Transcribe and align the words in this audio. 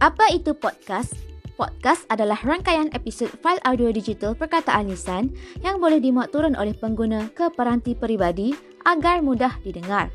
Apa 0.00 0.32
itu 0.32 0.56
podcast? 0.56 1.12
Podcast 1.60 2.08
adalah 2.08 2.40
rangkaian 2.40 2.88
episod 2.96 3.28
fail 3.44 3.60
audio 3.68 3.92
digital 3.92 4.32
perkataan 4.32 4.88
lisan 4.88 5.28
yang 5.60 5.76
boleh 5.76 6.00
dimuat 6.00 6.32
turun 6.32 6.56
oleh 6.56 6.72
pengguna 6.72 7.28
ke 7.36 7.52
peranti 7.52 7.92
peribadi 7.92 8.56
agar 8.88 9.20
mudah 9.20 9.60
didengar. 9.60 10.08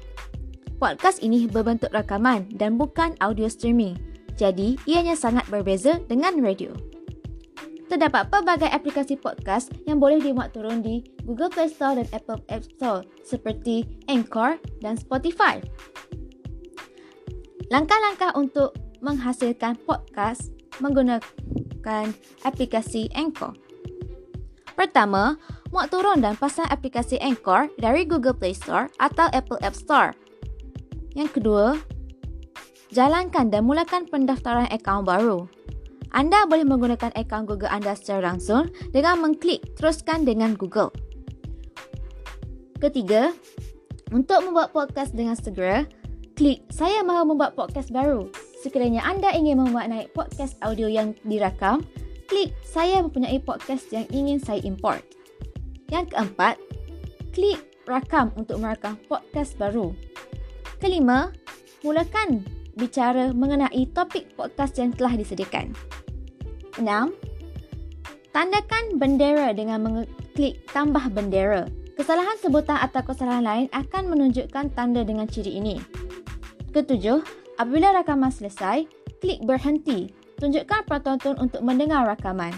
Podcast 0.82 1.22
ini 1.22 1.46
berbentuk 1.46 1.94
rakaman 1.94 2.50
dan 2.58 2.82
bukan 2.82 3.14
audio 3.22 3.46
streaming. 3.46 3.94
Jadi, 4.34 4.74
ianya 4.90 5.14
sangat 5.14 5.46
berbeza 5.54 6.02
dengan 6.10 6.34
radio. 6.42 6.74
Terdapat 7.86 8.34
pelbagai 8.34 8.74
aplikasi 8.74 9.22
podcast 9.22 9.70
yang 9.86 10.02
boleh 10.02 10.18
dimuat 10.18 10.50
turun 10.50 10.82
di 10.82 11.06
Google 11.30 11.54
Play 11.54 11.70
Store 11.70 11.94
dan 11.94 12.10
Apple 12.10 12.42
App 12.50 12.66
Store 12.66 13.06
seperti 13.22 13.86
Anchor 14.10 14.58
dan 14.82 14.98
Spotify. 14.98 15.62
Langkah-langkah 17.70 18.34
untuk 18.34 18.74
menghasilkan 19.06 19.78
podcast 19.86 20.50
menggunakan 20.82 22.10
aplikasi 22.42 23.08
Anchor. 23.14 23.54
Pertama, 24.74 25.40
muat 25.72 25.94
turun 25.94 26.20
dan 26.20 26.36
pasang 26.36 26.68
aplikasi 26.68 27.22
Anchor 27.22 27.72
dari 27.80 28.04
Google 28.04 28.36
Play 28.36 28.58
Store 28.58 28.92
atau 29.00 29.30
Apple 29.32 29.62
App 29.64 29.78
Store. 29.78 30.12
Yang 31.16 31.40
kedua, 31.40 31.80
jalankan 32.92 33.54
dan 33.54 33.64
mulakan 33.64 34.04
pendaftaran 34.10 34.68
akaun 34.68 35.08
baru. 35.08 35.48
Anda 36.12 36.44
boleh 36.44 36.68
menggunakan 36.68 37.16
akaun 37.16 37.48
Google 37.48 37.72
anda 37.72 37.96
secara 37.96 38.36
langsung 38.36 38.68
dengan 38.92 39.24
mengklik 39.24 39.64
teruskan 39.80 40.28
dengan 40.28 40.60
Google. 40.60 40.92
Ketiga, 42.84 43.32
untuk 44.12 44.44
membuat 44.44 44.76
podcast 44.76 45.16
dengan 45.16 45.40
segera, 45.40 45.88
klik 46.36 46.68
saya 46.68 47.00
mahu 47.00 47.36
membuat 47.36 47.56
podcast 47.56 47.92
baru 47.96 48.28
Sekiranya 48.66 49.06
anda 49.06 49.30
ingin 49.30 49.62
membuat 49.62 49.94
naik 49.94 50.18
podcast 50.18 50.58
audio 50.66 50.90
yang 50.90 51.14
dirakam, 51.22 51.86
klik 52.26 52.50
saya 52.66 52.98
mempunyai 53.06 53.38
podcast 53.38 53.94
yang 53.94 54.10
ingin 54.10 54.42
saya 54.42 54.58
import. 54.66 55.06
Yang 55.94 56.18
keempat, 56.18 56.58
klik 57.30 57.62
rakam 57.86 58.34
untuk 58.34 58.58
merakam 58.58 58.98
podcast 59.06 59.54
baru. 59.62 59.94
Kelima, 60.82 61.30
mulakan 61.86 62.42
bicara 62.74 63.38
mengenai 63.38 63.86
topik 63.94 64.34
podcast 64.34 64.82
yang 64.82 64.90
telah 64.98 65.14
disediakan. 65.14 65.70
Enam, 66.82 67.14
tandakan 68.34 68.98
bendera 68.98 69.54
dengan 69.54 69.86
mengklik 69.86 70.66
tambah 70.74 71.06
bendera. 71.14 71.70
Kesalahan 71.94 72.42
sebutan 72.42 72.82
atau 72.82 73.06
kesalahan 73.06 73.46
lain 73.46 73.68
akan 73.78 74.10
menunjukkan 74.10 74.74
tanda 74.74 75.06
dengan 75.06 75.30
ciri 75.30 75.54
ini. 75.62 75.78
Ketujuh, 76.74 77.45
Apabila 77.56 77.96
rakaman 77.96 78.36
selesai, 78.36 78.84
klik 79.24 79.40
berhenti. 79.48 80.12
Tunjukkan 80.36 80.84
penonton 80.92 81.40
untuk 81.40 81.64
mendengar 81.64 82.04
rakaman. 82.04 82.52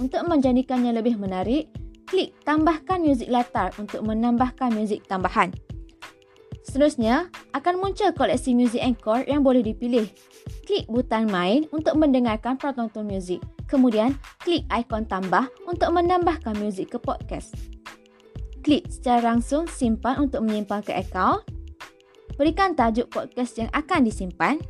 Untuk 0.00 0.24
menjadikannya 0.24 0.96
lebih 0.96 1.20
menarik, 1.20 1.68
klik 2.08 2.32
tambahkan 2.48 3.04
muzik 3.04 3.28
latar 3.28 3.76
untuk 3.76 4.00
menambahkan 4.00 4.72
muzik 4.72 5.04
tambahan. 5.04 5.52
Seterusnya, 6.64 7.28
akan 7.52 7.80
muncul 7.80 8.08
koleksi 8.16 8.56
muzik 8.56 8.80
encore 8.80 9.28
yang 9.28 9.44
boleh 9.44 9.60
dipilih. 9.60 10.08
Klik 10.64 10.88
butang 10.88 11.28
main 11.28 11.68
untuk 11.68 12.00
mendengarkan 12.00 12.56
penonton 12.56 13.04
muzik. 13.04 13.44
Kemudian, 13.68 14.16
klik 14.40 14.64
ikon 14.72 15.04
tambah 15.04 15.44
untuk 15.68 15.92
menambahkan 15.92 16.56
muzik 16.56 16.96
ke 16.96 16.98
podcast. 17.00 17.52
Klik 18.64 18.88
secara 18.88 19.36
langsung 19.36 19.68
simpan 19.68 20.28
untuk 20.28 20.44
menyimpan 20.44 20.80
ke 20.80 20.92
akaun 20.96 21.44
Berikan 22.38 22.78
tajuk 22.78 23.10
podcast 23.10 23.58
yang 23.58 23.66
akan 23.74 24.06
disimpan. 24.06 24.62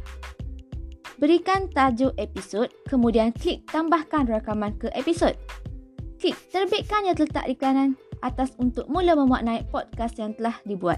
Berikan 1.21 1.69
tajuk 1.69 2.17
episod, 2.17 2.73
kemudian 2.89 3.29
klik 3.37 3.69
tambahkan 3.69 4.25
rakaman 4.25 4.73
ke 4.81 4.89
episod. 4.97 5.37
Klik 6.17 6.33
terbitkan 6.49 7.05
yang 7.05 7.13
terletak 7.13 7.45
di 7.45 7.53
kanan 7.53 7.93
atas 8.25 8.57
untuk 8.57 8.89
mula 8.89 9.13
memuat 9.13 9.45
naik 9.45 9.69
podcast 9.69 10.17
yang 10.17 10.33
telah 10.33 10.57
dibuat. 10.65 10.97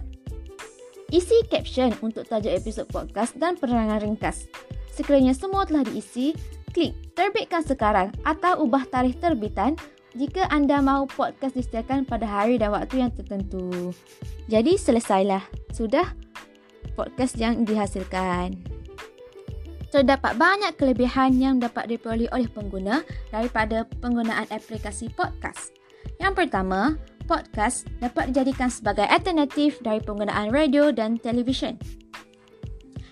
Isi 1.11 1.43
caption 1.51 1.91
untuk 2.07 2.31
tajuk 2.31 2.55
episod 2.55 2.87
podcast 2.87 3.35
dan 3.35 3.59
penerangan 3.59 4.07
ringkas. 4.07 4.47
Sekiranya 4.95 5.35
semua 5.35 5.67
telah 5.67 5.83
diisi, 5.83 6.39
klik 6.71 6.95
terbitkan 7.19 7.67
sekarang 7.67 8.15
atau 8.23 8.63
ubah 8.63 8.87
tarikh 8.87 9.19
terbitan 9.19 9.75
jika 10.15 10.47
anda 10.55 10.79
mahu 10.79 11.11
podcast 11.11 11.59
disediakan 11.59 12.07
pada 12.07 12.31
hari 12.31 12.63
dan 12.63 12.71
waktu 12.71 13.03
yang 13.03 13.11
tertentu. 13.11 13.91
Jadi 14.47 14.79
selesailah. 14.79 15.43
Sudah? 15.75 16.30
Podcast 16.95 17.39
yang 17.39 17.63
dihasilkan. 17.67 18.59
Terdapat 19.91 20.39
banyak 20.39 20.79
kelebihan 20.79 21.35
yang 21.35 21.59
dapat 21.59 21.91
diperoleh 21.91 22.31
oleh 22.31 22.47
pengguna 22.47 23.03
daripada 23.35 23.83
penggunaan 23.99 24.47
aplikasi 24.55 25.11
podcast. 25.11 25.75
Yang 26.23 26.47
pertama, 26.47 26.95
podcast 27.27 27.91
dapat 27.99 28.31
dijadikan 28.31 28.71
sebagai 28.71 29.07
alternatif 29.07 29.83
dari 29.83 29.99
penggunaan 29.99 30.55
radio 30.55 30.95
dan 30.95 31.19
televisyen. 31.19 31.75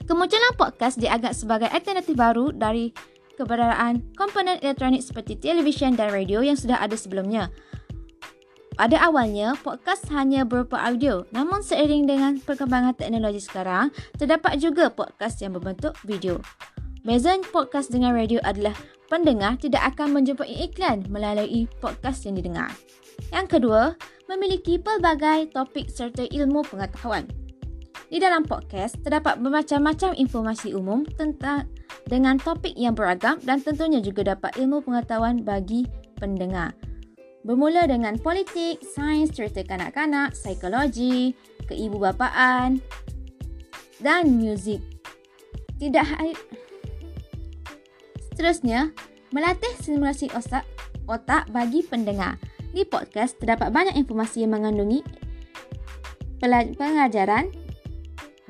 Kemunculan 0.06 0.54
podcast 0.56 0.96
dianggap 0.96 1.34
sebagai 1.34 1.68
alternatif 1.68 2.14
baru 2.14 2.54
dari 2.54 2.90
keberadaan 3.38 4.02
komponen 4.18 4.58
elektronik 4.58 5.04
seperti 5.04 5.38
televisyen 5.38 5.94
dan 5.94 6.10
radio 6.10 6.42
yang 6.42 6.58
sudah 6.58 6.82
ada 6.82 6.98
sebelumnya 6.98 7.54
pada 8.78 8.94
awalnya, 9.02 9.58
podcast 9.58 10.06
hanya 10.14 10.46
berupa 10.46 10.78
audio. 10.78 11.26
Namun 11.34 11.66
seiring 11.66 12.06
dengan 12.06 12.38
perkembangan 12.38 12.94
teknologi 12.94 13.42
sekarang, 13.42 13.90
terdapat 14.14 14.62
juga 14.62 14.86
podcast 14.86 15.42
yang 15.42 15.58
berbentuk 15.58 15.98
video. 16.06 16.38
Beza 17.02 17.34
podcast 17.50 17.90
dengan 17.90 18.14
radio 18.14 18.38
adalah 18.46 18.78
pendengar 19.10 19.58
tidak 19.58 19.82
akan 19.94 20.14
menjumpai 20.14 20.46
iklan 20.70 21.02
melalui 21.10 21.66
podcast 21.82 22.22
yang 22.22 22.38
didengar. 22.38 22.70
Yang 23.34 23.58
kedua, 23.58 23.98
memiliki 24.30 24.78
pelbagai 24.78 25.50
topik 25.50 25.90
serta 25.90 26.30
ilmu 26.30 26.62
pengetahuan. 26.62 27.26
Di 28.06 28.22
dalam 28.22 28.46
podcast, 28.46 28.94
terdapat 29.02 29.42
bermacam-macam 29.42 30.14
informasi 30.14 30.70
umum 30.78 31.02
tentang 31.18 31.66
dengan 32.06 32.38
topik 32.38 32.78
yang 32.78 32.94
beragam 32.94 33.42
dan 33.42 33.58
tentunya 33.58 33.98
juga 33.98 34.38
dapat 34.38 34.54
ilmu 34.54 34.86
pengetahuan 34.86 35.42
bagi 35.42 35.82
pendengar. 36.22 36.72
Bermula 37.48 37.88
dengan 37.88 38.20
politik, 38.20 38.84
sains, 38.84 39.32
cerita 39.32 39.64
kanak-kanak, 39.64 40.36
psikologi, 40.36 41.32
keibubapaan 41.64 42.76
dan 44.04 44.36
muzik. 44.36 44.84
Tidak 45.80 46.04
hai... 46.04 46.36
Seterusnya, 48.28 48.92
melatih 49.32 49.72
simulasi 49.80 50.28
otak, 50.36 50.68
otak 51.08 51.48
bagi 51.48 51.80
pendengar. 51.88 52.36
Di 52.76 52.84
podcast, 52.84 53.40
terdapat 53.40 53.72
banyak 53.72 53.96
informasi 53.96 54.44
yang 54.44 54.52
mengandungi 54.52 55.00
pengajaran 56.76 57.48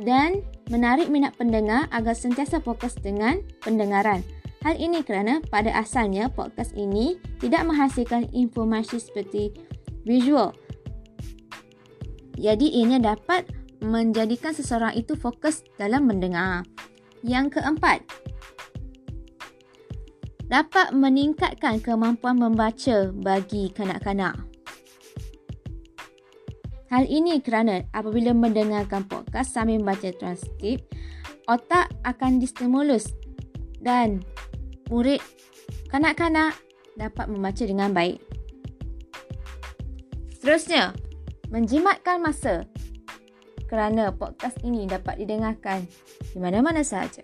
dan 0.02 0.42
menarik 0.74 1.06
minat 1.06 1.38
pendengar 1.38 1.86
agar 1.94 2.18
sentiasa 2.18 2.58
fokus 2.58 2.98
dengan 2.98 3.46
pendengaran. 3.62 4.26
Hal 4.66 4.74
ini 4.74 5.06
kerana 5.06 5.38
pada 5.46 5.70
asalnya 5.78 6.26
podcast 6.26 6.74
ini 6.74 7.14
tidak 7.38 7.62
menghasilkan 7.62 8.26
informasi 8.34 8.98
seperti 8.98 9.54
visual. 10.02 10.50
Jadi 12.34 12.66
ianya 12.82 13.14
dapat 13.14 13.46
menjadikan 13.78 14.50
seseorang 14.50 14.98
itu 14.98 15.14
fokus 15.14 15.62
dalam 15.78 16.10
mendengar. 16.10 16.66
Yang 17.22 17.58
keempat, 17.58 18.02
dapat 20.46 20.94
meningkatkan 20.94 21.78
kemampuan 21.78 22.38
membaca 22.38 23.10
bagi 23.14 23.70
kanak-kanak. 23.70 24.38
Hal 26.88 27.04
ini 27.04 27.38
kerana 27.44 27.84
apabila 27.92 28.32
mendengarkan 28.32 29.04
podcast 29.04 29.52
sambil 29.52 29.76
membaca 29.76 30.08
transkrip, 30.08 30.88
otak 31.44 31.92
akan 32.08 32.40
distimulus 32.40 33.12
dan 33.84 34.24
murid 34.88 35.20
kanak-kanak 35.92 36.56
dapat 36.96 37.26
membaca 37.30 37.64
dengan 37.64 37.92
baik. 37.94 38.18
Seterusnya, 40.34 40.96
menjimatkan 41.52 42.20
masa 42.20 42.64
kerana 43.68 44.08
podcast 44.10 44.56
ini 44.64 44.88
dapat 44.88 45.20
didengarkan 45.20 45.84
di 46.32 46.38
mana-mana 46.40 46.80
sahaja. 46.80 47.20